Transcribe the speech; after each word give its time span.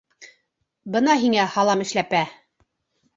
Бына 0.95 1.17
һиңә 1.23 1.45
һалам 1.57 1.83
эшләпә! 1.85 2.23